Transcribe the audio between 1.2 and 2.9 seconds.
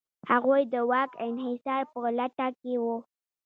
انحصار په لټه کې و.